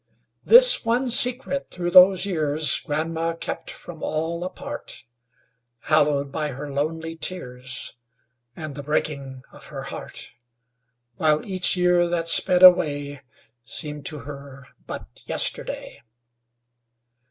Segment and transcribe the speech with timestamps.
[0.43, 5.03] This one secret through those years Grandma kept from all apart,
[5.81, 7.93] Hallowed by her lonely tears
[8.55, 10.31] And the breaking of her heart;
[11.17, 13.21] While each year that sped away
[13.63, 16.01] Seemed to her but yesterday.